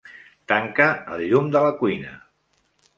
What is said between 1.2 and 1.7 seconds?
llum de